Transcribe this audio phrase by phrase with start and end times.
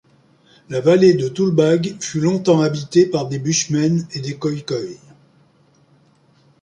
[0.69, 4.97] La vallée de Tulbagh fut longtemps habitée par des bushmen et des Khoïkhoïs.